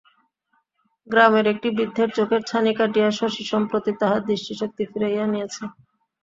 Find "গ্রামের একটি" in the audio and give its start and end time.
1.07-1.67